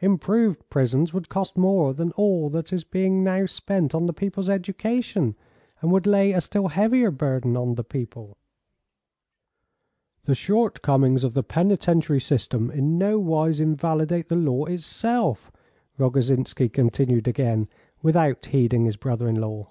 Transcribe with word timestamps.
Improved 0.00 0.68
prisons 0.68 1.14
would 1.14 1.28
cost 1.28 1.56
more 1.56 1.94
than 1.94 2.10
all 2.16 2.50
that 2.50 2.72
is 2.72 2.82
being 2.82 3.22
now 3.22 3.46
spent 3.46 3.94
on 3.94 4.06
the 4.06 4.12
people's 4.12 4.50
education, 4.50 5.36
and 5.80 5.92
would 5.92 6.08
lay 6.08 6.32
a 6.32 6.40
still 6.40 6.66
heavier 6.66 7.12
burden 7.12 7.56
on 7.56 7.76
the 7.76 7.84
people." 7.84 8.36
"The 10.24 10.34
shortcomings 10.34 11.22
of 11.22 11.34
the 11.34 11.44
penitentiary 11.44 12.18
system 12.20 12.68
in 12.68 12.98
nowise 12.98 13.60
invalidate 13.60 14.28
the 14.28 14.34
law 14.34 14.64
itself," 14.64 15.52
Rogozhinsky 15.98 16.68
continued 16.68 17.28
again, 17.28 17.68
without 18.02 18.46
heeding 18.46 18.86
his 18.86 18.96
brother 18.96 19.28
in 19.28 19.36
law. 19.36 19.70